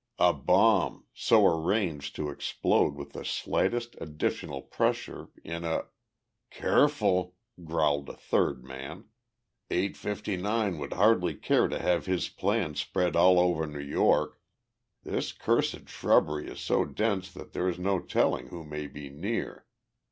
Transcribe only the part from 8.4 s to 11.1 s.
man. "Eight fifty nine would